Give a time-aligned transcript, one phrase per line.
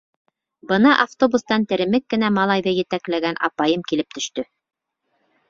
[0.69, 4.49] Бына автобустан теремек кенә малайҙы етәкләгән апайым килеп төштө.